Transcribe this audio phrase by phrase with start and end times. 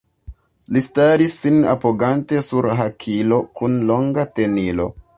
[0.77, 4.95] Li staris, sin apogante sur hakilo kun longa tenilo.